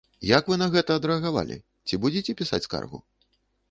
[0.37, 3.07] Як вы на гэта адрэагавалі, ці будзеце пісаць скаргу?